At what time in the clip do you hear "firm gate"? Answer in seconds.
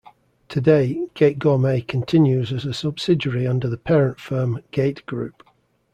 4.19-5.05